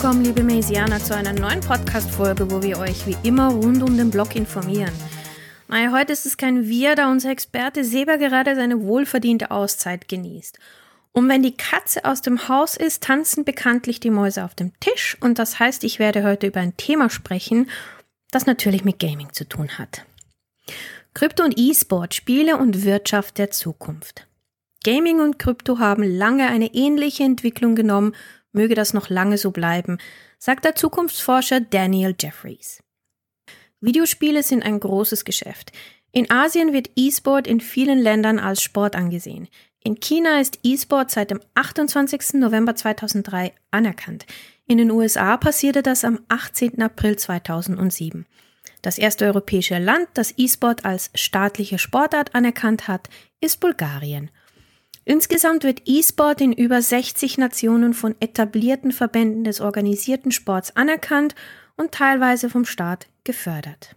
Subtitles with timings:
[0.00, 4.12] Willkommen, liebe Maisianer, zu einer neuen Podcast-Folge, wo wir euch wie immer rund um den
[4.12, 4.92] Blog informieren.
[5.66, 10.60] Naja, heute ist es kein Wir, da unser Experte Seber gerade seine wohlverdiente Auszeit genießt.
[11.10, 15.16] Und wenn die Katze aus dem Haus ist, tanzen bekanntlich die Mäuse auf dem Tisch.
[15.20, 17.68] Und das heißt, ich werde heute über ein Thema sprechen,
[18.30, 20.04] das natürlich mit Gaming zu tun hat.
[21.12, 24.28] Krypto und E-Sport, Spiele und Wirtschaft der Zukunft.
[24.84, 28.14] Gaming und Krypto haben lange eine ähnliche Entwicklung genommen,
[28.52, 29.98] möge das noch lange so bleiben,
[30.38, 32.82] sagt der Zukunftsforscher Daniel Jeffries.
[33.80, 35.72] Videospiele sind ein großes Geschäft.
[36.12, 39.48] In Asien wird E-Sport in vielen Ländern als Sport angesehen.
[39.84, 42.34] In China ist E-Sport seit dem 28.
[42.34, 44.26] November 2003 anerkannt.
[44.66, 46.82] In den USA passierte das am 18.
[46.82, 48.26] April 2007.
[48.82, 53.08] Das erste europäische Land, das E-Sport als staatliche Sportart anerkannt hat,
[53.40, 54.30] ist Bulgarien.
[55.08, 61.34] Insgesamt wird E-Sport in über 60 Nationen von etablierten Verbänden des organisierten Sports anerkannt
[61.78, 63.96] und teilweise vom Staat gefördert.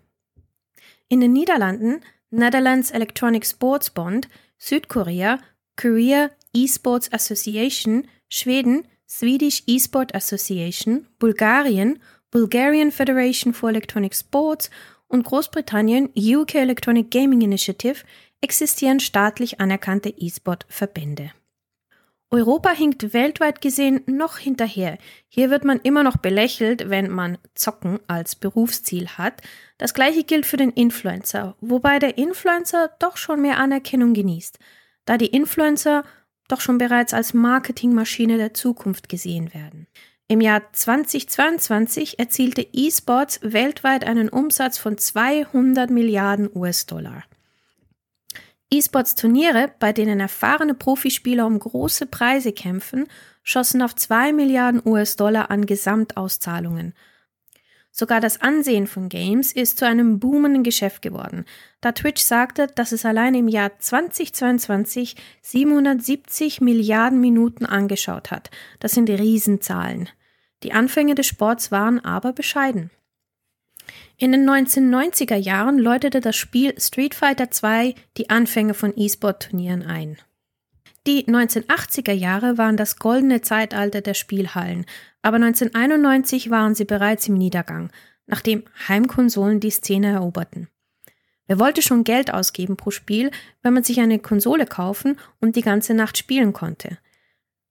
[1.09, 5.39] In den Niederlanden Netherlands Electronic Sports Bond, Südkorea
[5.75, 11.99] Korea Esports Association, Schweden Swedish Esport Association, Bulgarien
[12.31, 14.69] Bulgarian Federation for Electronic Sports
[15.09, 17.97] und Großbritannien UK Electronic Gaming Initiative
[18.41, 21.31] existieren staatlich anerkannte E-Sport-Verbände.
[22.29, 24.97] Europa hinkt weltweit gesehen noch hinterher.
[25.27, 29.41] Hier wird man immer noch belächelt, wenn man Zocken als Berufsziel hat.
[29.77, 34.59] Das gleiche gilt für den Influencer, wobei der Influencer doch schon mehr Anerkennung genießt
[35.05, 36.03] da die Influencer
[36.47, 39.87] doch schon bereits als Marketingmaschine der Zukunft gesehen werden.
[40.27, 47.23] Im Jahr 2022 erzielte eSports weltweit einen Umsatz von 200 Milliarden US-Dollar.
[48.73, 53.07] E-Sports-Turniere, bei denen erfahrene Profispieler um große Preise kämpfen,
[53.43, 56.93] schossen auf 2 Milliarden US-Dollar an Gesamtauszahlungen–
[57.93, 61.43] Sogar das Ansehen von Games ist zu einem boomenden Geschäft geworden,
[61.81, 68.49] da Twitch sagte, dass es allein im Jahr 2022 770 Milliarden Minuten angeschaut hat.
[68.79, 70.07] Das sind Riesenzahlen.
[70.63, 72.91] Die Anfänge des Sports waren aber bescheiden.
[74.21, 80.15] In den 1990er Jahren läutete das Spiel Street Fighter II die Anfänge von E-Sport-Turnieren ein.
[81.07, 84.85] Die 1980er Jahre waren das goldene Zeitalter der Spielhallen,
[85.23, 87.89] aber 1991 waren sie bereits im Niedergang,
[88.27, 90.67] nachdem Heimkonsolen die Szene eroberten.
[91.47, 93.31] Wer wollte schon Geld ausgeben pro Spiel,
[93.63, 96.99] wenn man sich eine Konsole kaufen und die ganze Nacht spielen konnte?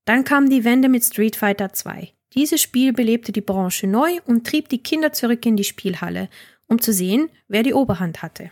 [0.05, 2.13] Dann kam die Wende mit Street Fighter 2.
[2.35, 6.29] Dieses Spiel belebte die Branche neu und trieb die Kinder zurück in die Spielhalle,
[6.69, 8.51] um zu sehen, wer die Oberhand hatte.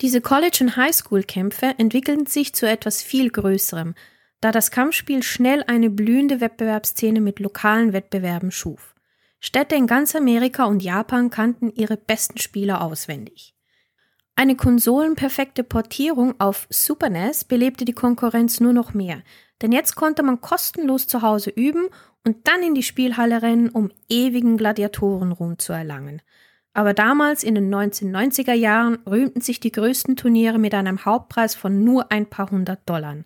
[0.00, 3.94] Diese College- und Highschool-Kämpfe entwickelten sich zu etwas viel Größerem,
[4.40, 8.94] da das Kampfspiel schnell eine blühende Wettbewerbsszene mit lokalen Wettbewerben schuf.
[9.38, 13.54] Städte in ganz Amerika und Japan kannten ihre besten Spieler auswendig.
[14.34, 19.22] Eine konsolenperfekte Portierung auf Super NES belebte die Konkurrenz nur noch mehr,
[19.62, 21.86] denn jetzt konnte man kostenlos zu Hause üben
[22.24, 26.22] und dann in die Spielhalle rennen, um ewigen Gladiatorenruhm zu erlangen.
[26.74, 31.84] Aber damals in den 1990er Jahren rühmten sich die größten Turniere mit einem Hauptpreis von
[31.84, 33.16] nur ein paar hundert Dollar.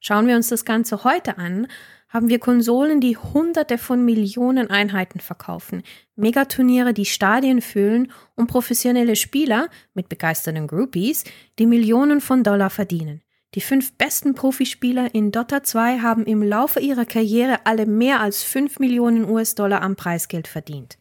[0.00, 1.66] Schauen wir uns das Ganze heute an,
[2.08, 5.82] haben wir Konsolen, die Hunderte von Millionen Einheiten verkaufen,
[6.14, 11.24] Megaturniere, die Stadien füllen und professionelle Spieler mit begeisterten Groupies,
[11.58, 13.22] die Millionen von Dollar verdienen.
[13.54, 18.42] Die fünf besten Profispieler in Dota 2 haben im Laufe ihrer Karriere alle mehr als
[18.42, 20.98] 5 Millionen US-Dollar am Preisgeld verdient.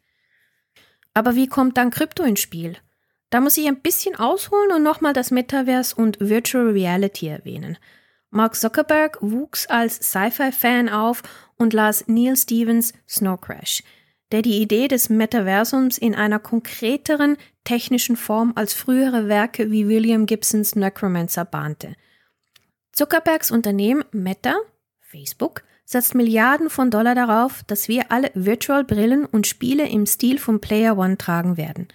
[1.13, 2.77] Aber wie kommt dann Krypto ins Spiel?
[3.29, 7.77] Da muss ich ein bisschen ausholen und nochmal das Metaverse und Virtual Reality erwähnen.
[8.29, 11.23] Mark Zuckerberg wuchs als Sci-Fi-Fan auf
[11.57, 13.81] und las Neil Stevens Snow Crash,
[14.31, 20.25] der die Idee des Metaversums in einer konkreteren technischen Form als frühere Werke wie William
[20.25, 21.95] Gibsons Necromancer bahnte.
[22.95, 24.55] Zuckerbergs Unternehmen Meta,
[25.01, 30.61] Facebook, setzt Milliarden von Dollar darauf, dass wir alle Virtual-Brillen und Spiele im Stil von
[30.61, 31.89] Player One tragen werden.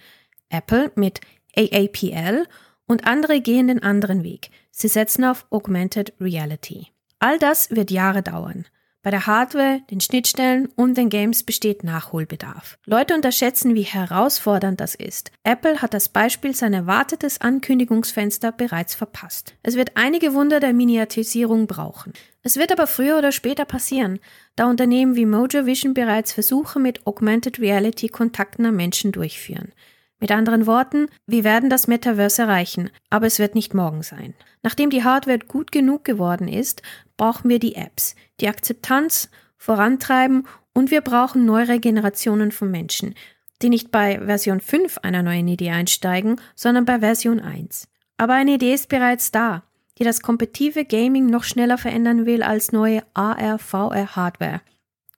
[0.49, 1.19] Apple mit
[1.57, 2.45] AAPL
[2.85, 4.51] und andere gehen den anderen Weg.
[4.69, 6.89] Sie setzen auf Augmented Reality.
[7.17, 8.67] All das wird Jahre dauern.
[9.03, 12.77] Bei der Hardware, den Schnittstellen und den Games besteht Nachholbedarf.
[12.85, 15.31] Leute unterschätzen, wie herausfordernd das ist.
[15.43, 19.55] Apple hat das Beispiel sein erwartetes Ankündigungsfenster bereits verpasst.
[19.63, 22.13] Es wird einige Wunder der Miniaturisierung brauchen.
[22.43, 24.19] Es wird aber früher oder später passieren,
[24.55, 29.73] da Unternehmen wie Mojo Vision bereits Versuche mit Augmented Reality kontaktender Menschen durchführen.
[30.21, 34.35] Mit anderen Worten, wir werden das Metaverse erreichen, aber es wird nicht morgen sein.
[34.61, 36.83] Nachdem die Hardware gut genug geworden ist,
[37.17, 43.15] brauchen wir die Apps, die Akzeptanz vorantreiben Und wir brauchen neuere Generationen von Menschen,
[43.61, 47.87] die nicht bei Version 5 einer neuen Idee einsteigen, sondern bei Version 1.
[48.17, 49.63] Aber eine Idee ist bereits da,
[49.97, 54.61] die das kompetitive Gaming noch schneller verändern will als neue AR-VR-Hardware.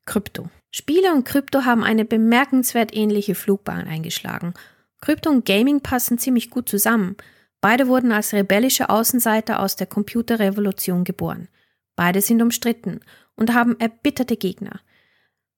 [0.05, 0.50] Krypto.
[0.71, 4.55] Spiele und Krypto haben eine bemerkenswert ähnliche Flugbahn eingeschlagen.
[5.03, 7.17] Krypto und Gaming passen ziemlich gut zusammen.
[7.59, 11.50] Beide wurden als rebellische Außenseiter aus der Computerrevolution geboren.
[11.97, 13.01] Beide sind umstritten
[13.35, 14.79] und haben erbitterte Gegner.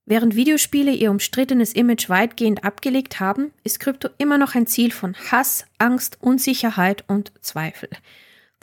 [0.08, 5.14] Während Videospiele ihr umstrittenes Image weitgehend abgelegt haben, ist Krypto immer noch ein Ziel von
[5.14, 7.90] Hass, Angst, Unsicherheit und Zweifel.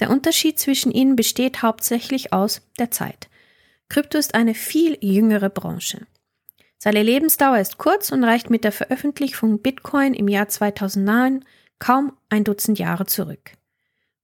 [0.01, 3.29] Der Unterschied zwischen ihnen besteht hauptsächlich aus der Zeit.
[3.89, 6.09] Krypto ist eine viel jüngere Branche.
[6.85, 11.45] Seine Lebensdauer ist kurz und reicht mit der Veröffentlichung Bitcoin im Jahr 2009
[11.79, 13.53] kaum ein Dutzend Jahre zurück.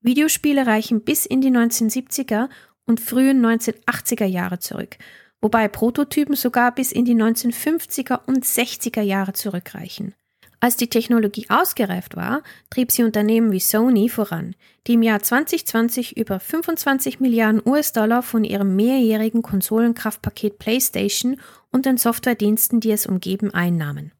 [0.00, 2.48] Videospiele reichen bis in die 1970er
[2.84, 4.96] und frühen 1980er Jahre zurück
[5.40, 10.14] wobei Prototypen sogar bis in die 1950er und 60er Jahre zurückreichen.
[10.60, 14.56] Als die Technologie ausgereift war, trieb sie Unternehmen wie Sony voran,
[14.86, 21.40] die im Jahr 2020 über 25 Milliarden US-Dollar von ihrem mehrjährigen Konsolenkraftpaket PlayStation
[21.70, 24.12] und den Softwarediensten, die es umgeben, einnahmen.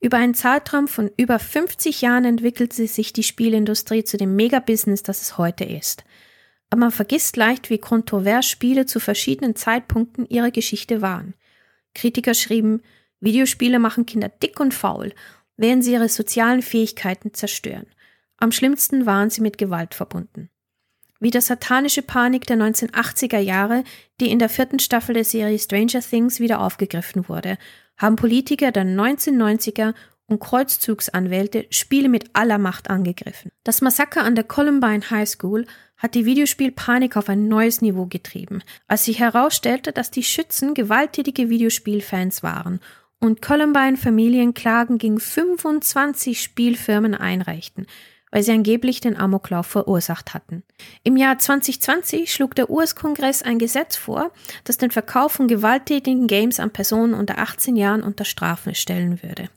[0.00, 5.20] Über einen Zeitraum von über 50 Jahren entwickelte sich die Spielindustrie zu dem Megabusiness, das
[5.20, 6.04] es heute ist
[6.70, 11.34] aber man vergisst leicht, wie kontrovers Spiele zu verschiedenen Zeitpunkten ihrer Geschichte waren.
[11.94, 12.82] Kritiker schrieben,
[13.18, 15.12] Videospiele machen Kinder dick und faul,
[15.60, 17.86] während sie ihre sozialen Fähigkeiten zerstören.
[18.38, 20.48] Am schlimmsten waren sie mit Gewalt verbunden.
[21.20, 23.84] Wie der satanische Panik der 1980er Jahre,
[24.22, 27.58] die in der vierten Staffel der Serie Stranger Things wieder aufgegriffen wurde,
[27.98, 29.92] haben Politiker der 1990er
[30.24, 33.50] und Kreuzzugsanwälte Spiele mit aller Macht angegriffen.
[33.62, 35.66] Das Massaker an der Columbine High School
[35.98, 41.50] hat die Videospielpanik auf ein neues Niveau getrieben, als sich herausstellte, dass die Schützen gewalttätige
[41.50, 42.80] Videospielfans waren
[43.20, 47.86] und Columbine Familienklagen gegen 25 Spielfirmen einreichten,
[48.30, 50.62] weil sie angeblich den Amoklauf verursacht hatten.
[51.04, 54.32] Im Jahr 2020 schlug der US-Kongress ein Gesetz vor,
[54.64, 59.50] das den Verkauf von gewalttätigen Games an Personen unter 18 Jahren unter Strafe stellen würde.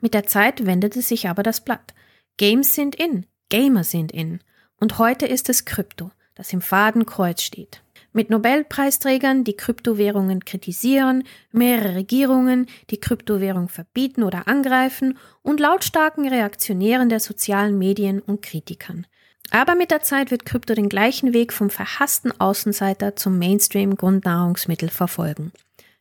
[0.00, 1.94] Mit der Zeit wendete sich aber das Blatt.
[2.36, 4.40] Games sind in, Gamer sind in.
[4.78, 7.82] Und heute ist es Krypto, das im Fadenkreuz steht.
[8.12, 11.22] Mit Nobelpreisträgern, die Kryptowährungen kritisieren,
[11.52, 19.06] mehrere Regierungen, die Kryptowährung verbieten oder angreifen und lautstarken Reaktionären der sozialen Medien und Kritikern.
[19.52, 25.52] Aber mit der Zeit wird Krypto den gleichen Weg vom verhassten Außenseiter zum Mainstream-Grundnahrungsmittel verfolgen.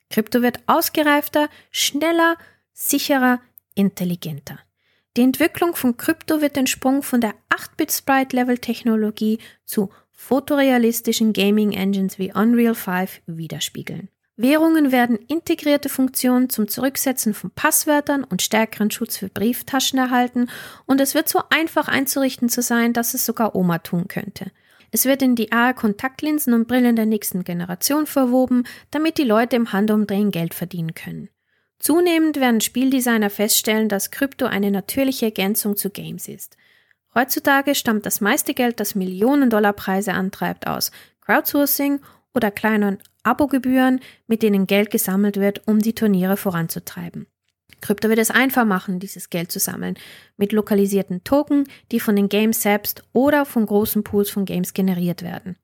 [0.10, 2.38] Krypto wird ausgereifter, schneller,
[2.74, 3.40] sicherer,
[3.76, 4.60] intelligenter.
[5.18, 12.76] Die Entwicklung von Krypto wird den Sprung von der 8-Bit-Sprite-Level-Technologie zu fotorealistischen Gaming-Engines wie Unreal
[12.76, 14.10] 5 widerspiegeln.
[14.36, 20.50] Währungen werden integrierte Funktionen zum Zurücksetzen von Passwörtern und stärkeren Schutz für Brieftaschen erhalten
[20.86, 24.52] und es wird so einfach einzurichten zu sein, dass es sogar Oma tun könnte.
[24.92, 29.72] Es wird in die AR-Kontaktlinsen und Brillen der nächsten Generation verwoben, damit die Leute im
[29.72, 31.30] Handumdrehen Geld verdienen können.
[31.80, 36.58] Zunehmend werden Spieldesigner feststellen, dass Krypto eine natürliche Ergänzung zu Games ist.
[37.20, 42.00] Heutzutage stammt das meiste Geld, das Millionen-Dollar-Preise antreibt, aus Crowdsourcing
[42.34, 47.28] oder kleinen Abogebühren, mit denen Geld gesammelt wird, um die Turniere voranzutreiben.
[47.82, 49.96] Krypto wird es einfach machen, dieses Geld zu sammeln,
[50.38, 55.22] mit lokalisierten Token, die von den Games selbst oder von großen Pools von Games generiert
[55.22, 55.58] werden.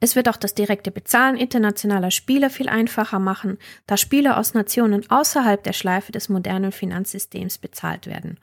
[0.00, 5.08] Es wird auch das direkte Bezahlen internationaler Spieler viel einfacher machen, da Spieler aus Nationen
[5.08, 8.40] außerhalb der Schleife des modernen Finanzsystems bezahlt werden,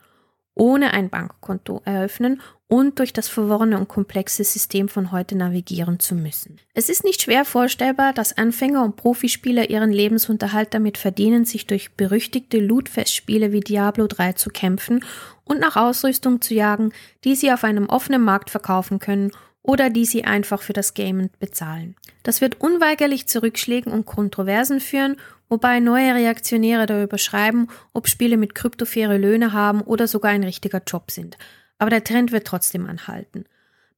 [0.56, 6.16] ohne ein Bankkonto eröffnen und durch das verworrene und komplexe System von heute navigieren zu
[6.16, 6.58] müssen.
[6.74, 11.92] Es ist nicht schwer vorstellbar, dass Anfänger und Profispieler ihren Lebensunterhalt damit verdienen, sich durch
[11.96, 15.04] berüchtigte Lootfestspiele wie Diablo 3 zu kämpfen
[15.44, 16.94] und nach Ausrüstung zu jagen,
[17.26, 19.32] die sie auf einem offenen Markt verkaufen können
[19.64, 21.96] oder die sie einfach für das Gamen bezahlen.
[22.24, 25.18] Das wird unweigerlich zu Rückschlägen und Kontroversen führen,
[25.52, 30.46] wobei neue Reaktionäre darüber schreiben, ob Spiele mit Krypto faire Löhne haben oder sogar ein
[30.46, 31.38] richtiger Job sind.
[31.78, 33.44] Aber der Trend wird trotzdem anhalten.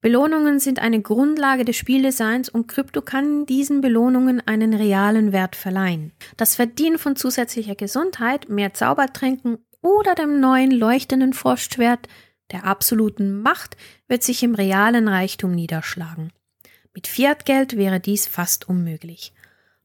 [0.01, 6.11] Belohnungen sind eine Grundlage des Spieldesigns und Krypto kann diesen Belohnungen einen realen Wert verleihen.
[6.37, 12.09] Das Verdienen von zusätzlicher Gesundheit, mehr Zaubertränken oder dem neuen leuchtenden Frostschwert
[12.51, 16.31] der absoluten Macht wird sich im realen Reichtum niederschlagen.
[16.93, 19.33] Mit Fiatgeld wäre dies fast unmöglich.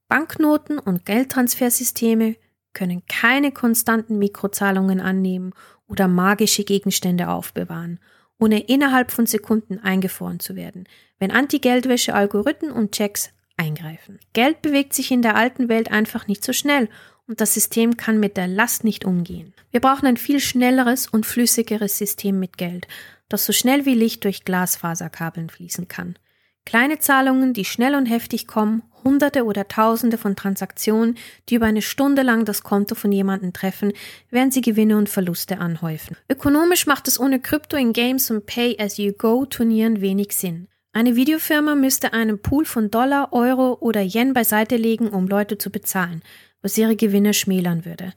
[0.08, 2.36] Banknoten und Geldtransfersysteme
[2.72, 5.52] können keine konstanten Mikrozahlungen annehmen
[5.86, 8.00] oder magische Gegenstände aufbewahren,
[8.38, 10.88] ohne innerhalb von Sekunden eingefroren zu werden,
[11.18, 14.18] wenn Anti-Geldwäsche-Algorithmen und Checks eingreifen.
[14.32, 16.88] Geld bewegt sich in der alten Welt einfach nicht so schnell
[17.26, 19.52] und das System kann mit der Last nicht umgehen.
[19.70, 22.86] Wir brauchen ein viel schnelleres und flüssigeres System mit Geld,
[23.28, 26.18] das so schnell wie Licht durch Glasfaserkabeln fließen kann.
[26.64, 31.16] Kleine Zahlungen, die schnell und heftig kommen, Hunderte oder Tausende von Transaktionen,
[31.48, 33.92] die über eine Stunde lang das Konto von jemandem treffen,
[34.30, 36.16] während sie Gewinne und Verluste anhäufen.
[36.28, 40.68] Ökonomisch macht es ohne Krypto in Games und Pay-as-you-go-Turnieren wenig Sinn.
[40.92, 45.70] Eine Videofirma müsste einen Pool von Dollar, Euro oder Yen beiseite legen, um Leute zu
[45.70, 46.22] bezahlen
[46.62, 48.12] was ihre Gewinne schmälern würde.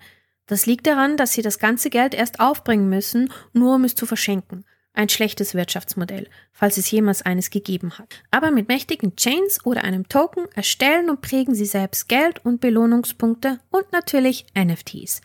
[0.47, 4.05] Das liegt daran, dass sie das ganze Geld erst aufbringen müssen, nur um es zu
[4.05, 4.65] verschenken.
[4.93, 8.23] Ein schlechtes Wirtschaftsmodell, falls es jemals eines gegeben hat.
[8.29, 13.59] Aber mit mächtigen Chains oder einem Token erstellen und prägen sie selbst Geld und Belohnungspunkte
[13.69, 15.21] und natürlich NFTs.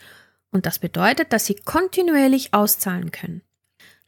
[0.53, 3.43] Und das bedeutet, dass sie kontinuierlich auszahlen können.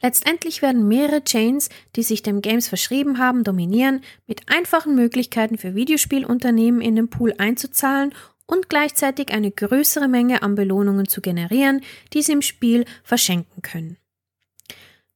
[0.01, 5.75] Letztendlich werden mehrere Chains, die sich dem Games verschrieben haben, dominieren, mit einfachen Möglichkeiten für
[5.75, 8.13] Videospielunternehmen in den Pool einzuzahlen
[8.45, 11.81] und gleichzeitig eine größere Menge an Belohnungen zu generieren,
[12.13, 13.97] die sie im Spiel verschenken können.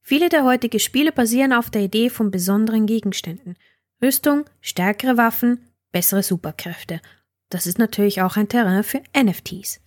[0.06, 3.56] Viele der heutigen Spiele basieren auf der Idee von besonderen Gegenständen.
[4.02, 7.00] Rüstung, stärkere Waffen, bessere Superkräfte.
[7.48, 9.80] Das ist natürlich auch ein Terrain für NFTs.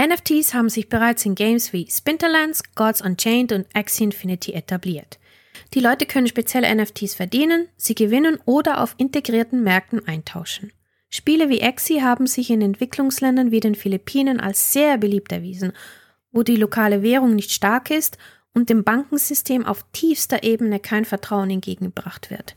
[0.00, 5.20] NFTs haben sich bereits in Games wie Spinterlands, Gods Unchained und Axie Infinity etabliert.
[5.74, 10.72] Die Leute können spezielle NFTs verdienen, sie gewinnen oder auf integrierten Märkten eintauschen.
[11.08, 15.72] Spiele wie Exi haben sich in Entwicklungsländern wie den Philippinen als sehr beliebt erwiesen,
[16.32, 18.18] wo die lokale Währung nicht stark ist
[18.54, 22.54] und dem Bankensystem auf tiefster Ebene kein Vertrauen entgegengebracht wird.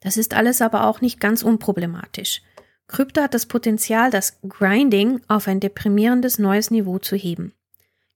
[0.00, 2.42] Das ist alles aber auch nicht ganz unproblematisch.
[2.86, 7.54] Krypto hat das Potenzial, das Grinding auf ein deprimierendes neues Niveau zu heben.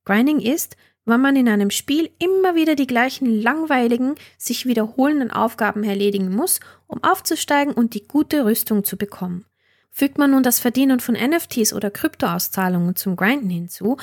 [0.05, 5.83] Grinding ist, wenn man in einem Spiel immer wieder die gleichen langweiligen, sich wiederholenden Aufgaben
[5.83, 9.47] erledigen muss, um aufzusteigen und die gute Rüstung zu bekommen.
[9.91, 13.97] Fügt man nun das Verdienen von NFTs oder Kryptoauszahlungen zum Grinden hinzu,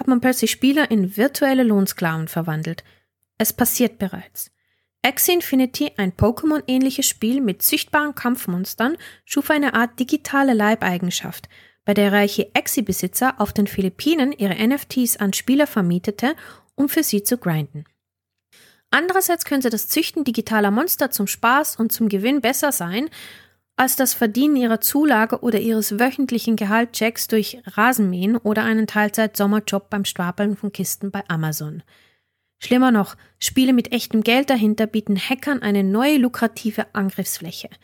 [0.00, 2.82] hat man plötzlich Spieler in virtuelle Lohnsklaven verwandelt.
[3.38, 4.50] Es passiert bereits.
[5.02, 11.48] Axie Infinity, ein Pokémon-ähnliches Spiel mit sichtbaren Kampfmonstern, schuf eine Art digitale Leibeigenschaft,
[11.84, 16.34] bei der reiche Exi-Besitzer auf den Philippinen ihre NFTs an Spieler vermietete,
[16.74, 17.84] um für sie zu grinden.
[18.90, 23.08] Andererseits könnte das Züchten digitaler Monster zum Spaß und zum Gewinn besser sein,
[23.80, 30.04] als das Verdienen ihrer Zulage oder ihres wöchentlichen Gehaltchecks durch Rasenmähen oder einen Teilzeit-Sommerjob beim
[30.04, 31.82] Stapeln von Kisten bei Amazon.
[32.58, 37.70] Schlimmer noch, Spiele mit echtem Geld dahinter bieten Hackern eine neue lukrative Angriffsfläche–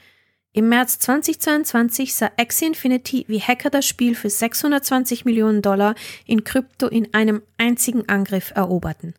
[0.56, 6.44] im März 2022 sah Axie Infinity, wie Hacker das Spiel für 620 Millionen Dollar in
[6.44, 9.12] Krypto in einem einzigen Angriff eroberten.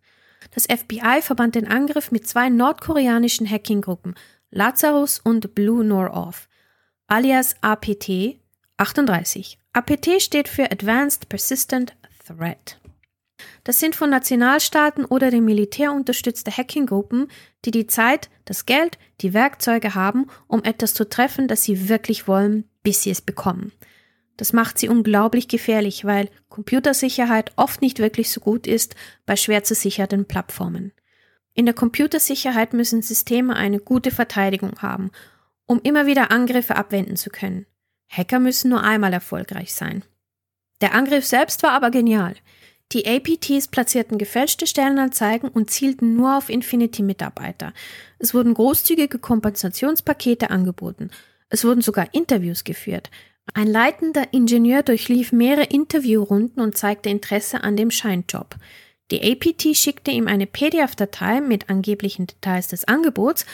[0.55, 4.15] Das FBI verband den Angriff mit zwei nordkoreanischen Hacking-Gruppen,
[4.49, 6.47] Lazarus und Blue Nor-Off,
[7.07, 8.37] alias APT
[8.75, 9.57] 38.
[9.71, 11.95] APT steht für Advanced Persistent
[12.25, 12.81] Threat.
[13.63, 17.29] Das sind von Nationalstaaten oder dem Militär unterstützte Hacking-Gruppen,
[17.63, 22.27] die die Zeit, das Geld, die Werkzeuge haben, um etwas zu treffen, das sie wirklich
[22.27, 23.71] wollen, bis sie es bekommen.
[24.35, 28.95] Das macht sie unglaublich gefährlich, weil Computersicherheit oft nicht wirklich so gut ist
[29.25, 30.91] bei schwer zu sicherten Plattformen.
[31.53, 35.11] In der Computersicherheit müssen Systeme eine gute Verteidigung haben,
[35.67, 37.65] um immer wieder Angriffe abwenden zu können.
[38.09, 40.03] Hacker müssen nur einmal erfolgreich sein.
[40.81, 42.35] Der Angriff selbst war aber genial.
[42.93, 47.73] Die APTs platzierten gefälschte Stellenanzeigen und zielten nur auf Infinity-Mitarbeiter.
[48.17, 51.11] Es wurden großzügige Kompensationspakete angeboten.
[51.49, 53.09] Es wurden sogar Interviews geführt.
[53.53, 58.55] Ein leitender Ingenieur durchlief mehrere Interviewrunden und zeigte Interesse an dem Scheinjob.
[59.11, 63.45] Die APT schickte ihm eine PDF-Datei mit angeblichen Details des Angebots,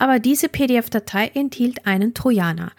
[0.00, 2.72] aber diese PDF-Datei enthielt einen Trojaner.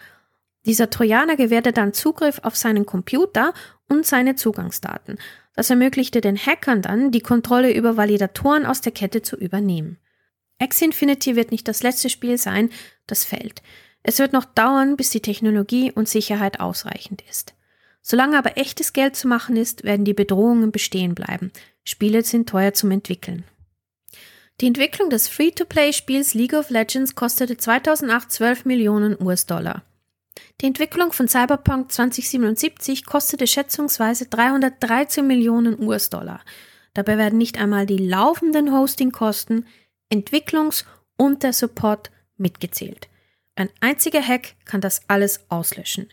[0.66, 3.54] Dieser Trojaner gewährte dann Zugriff auf seinen Computer
[3.88, 5.18] und seine Zugangsdaten.
[5.54, 9.98] Das ermöglichte den Hackern dann, die Kontrolle über Validatoren aus der Kette zu übernehmen.
[10.58, 12.70] X-Infinity wird nicht das letzte Spiel sein,
[13.06, 13.62] das fällt.
[14.02, 17.54] Es wird noch dauern, bis die Technologie und Sicherheit ausreichend ist.
[18.00, 21.52] Solange aber echtes Geld zu machen ist, werden die Bedrohungen bestehen bleiben.
[21.84, 23.44] Spiele sind teuer zum Entwickeln.
[24.62, 29.82] Die Entwicklung des Free-to-Play-Spiels League of Legends kostete 2008 12 Millionen US-Dollar.
[30.60, 36.42] Die Entwicklung von Cyberpunk 2077 kostete schätzungsweise 313 Millionen US-Dollar.
[36.94, 39.66] Dabei werden nicht einmal die laufenden Hostingkosten,
[40.14, 40.84] Entwicklungs-
[41.16, 43.08] und der Support mitgezählt.
[43.56, 46.08] Ein einziger Hack kann das alles auslöschen.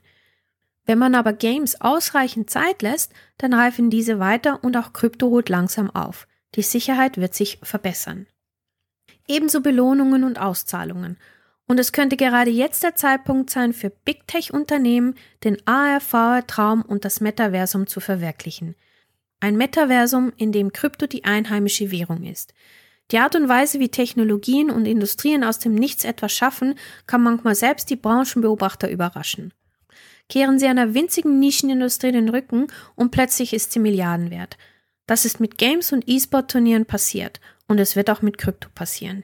[0.87, 5.49] Wenn man aber Games ausreichend Zeit lässt, dann reifen diese weiter und auch Krypto holt
[5.49, 6.27] langsam auf.
[6.55, 8.25] Die Sicherheit wird sich verbessern.
[9.29, 11.17] Ebenso Belohnungen und Auszahlungen.
[11.67, 17.21] Und es könnte gerade jetzt der Zeitpunkt sein, für Big Tech-Unternehmen den ARV-Traum und das
[17.21, 18.75] Metaversum zu verwirklichen.
[19.39, 22.55] Ein Metaversum, in dem Krypto die einheimische Währung ist.
[23.11, 26.73] Die Art und Weise, wie Technologien und Industrien aus dem Nichts etwas schaffen,
[27.05, 29.53] kann manchmal selbst die Branchenbeobachter überraschen.
[30.27, 34.57] Kehren sie einer winzigen Nischenindustrie den Rücken und plötzlich ist sie Milliarden wert.
[35.05, 39.23] Das ist mit Games und E-Sport-Turnieren passiert und es wird auch mit Krypto passieren.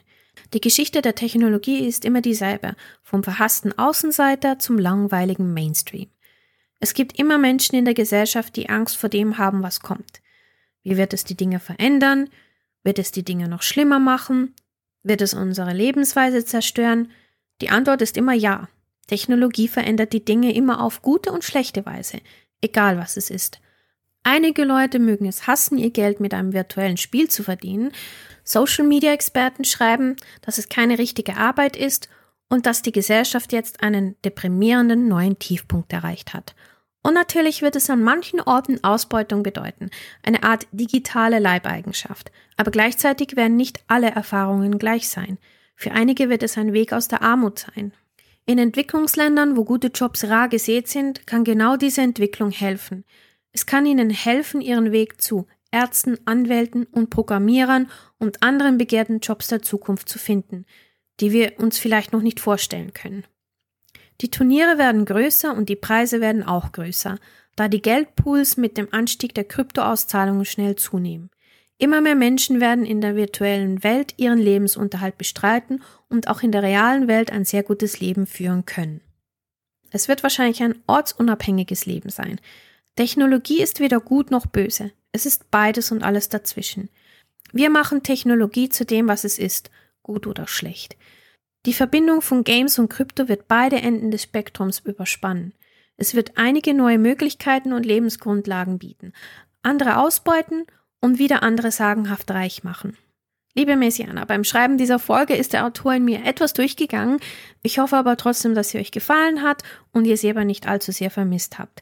[0.54, 6.08] Die Geschichte der Technologie ist immer dieselbe, vom verhassten Außenseiter zum langweiligen Mainstream.
[6.80, 10.22] Es gibt immer Menschen in der Gesellschaft, die Angst vor dem haben, was kommt.
[10.84, 12.30] Wie wird es die Dinge verändern?
[12.84, 14.54] Wird es die Dinge noch schlimmer machen?
[15.02, 17.12] Wird es unsere Lebensweise zerstören?
[17.62, 18.70] Die Antwort ist immer ja.
[19.08, 22.20] Technologie verändert die Dinge immer auf gute und schlechte Weise,
[22.62, 23.60] egal was es ist.
[24.28, 27.92] Einige Leute mögen es hassen, ihr Geld mit einem virtuellen Spiel zu verdienen.
[28.44, 32.10] Social-Media-Experten schreiben, dass es keine richtige Arbeit ist
[32.50, 36.56] und dass die Gesellschaft jetzt einen deprimierenden neuen Tiefpunkt erreicht hat.
[37.04, 39.92] Und natürlich wird es an manchen Orten Ausbeutung bedeuten,
[40.24, 42.32] eine Art digitale Leibeigenschaft.
[42.58, 45.38] Aber gleichzeitig werden nicht alle Erfahrungen gleich sein.
[45.76, 47.94] Für einige wird es ein Weg aus der Armut sein.
[48.48, 53.06] In Entwicklungsländern, wo gute Jobs rar gesät sind, kann genau diese Entwicklung helfen.
[53.56, 59.48] Es kann ihnen helfen, ihren Weg zu Ärzten, Anwälten und Programmierern und anderen begehrten Jobs
[59.48, 60.66] der Zukunft zu finden,
[61.22, 63.24] die wir uns vielleicht noch nicht vorstellen können.
[64.20, 67.18] Die Turniere werden größer und die Preise werden auch größer,
[67.56, 71.30] da die Geldpools mit dem Anstieg der Kryptoauszahlungen schnell zunehmen.
[71.78, 76.62] Immer mehr Menschen werden in der virtuellen Welt ihren Lebensunterhalt bestreiten und auch in der
[76.62, 79.00] realen Welt ein sehr gutes Leben führen können.
[79.92, 82.42] Es wird wahrscheinlich ein ortsunabhängiges Leben sein,
[82.96, 84.92] Technologie ist weder gut noch böse.
[85.12, 86.90] Es ist beides und alles dazwischen.
[87.52, 89.70] Wir machen Technologie zu dem, was es ist,
[90.02, 90.98] gut oder schlecht.
[91.66, 95.54] Die Verbindung von Games und Krypto wird beide Enden des Spektrums überspannen.
[95.98, 99.14] Es wird einige neue Möglichkeiten und Lebensgrundlagen bieten,
[99.62, 100.66] andere ausbeuten
[101.02, 102.98] und wieder andere sagenhaft reich machen.
[103.56, 107.20] Liebe Messianer, beim Schreiben dieser Folge ist der Autor in mir etwas durchgegangen.
[107.64, 110.92] Ich hoffe aber trotzdem, dass sie euch gefallen hat und ihr sie aber nicht allzu
[110.92, 111.82] sehr vermisst habt.